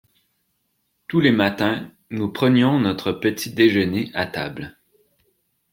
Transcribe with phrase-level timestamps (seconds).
[1.07, 4.79] Tous les matins nous prenions notre petit-déjeuner à table.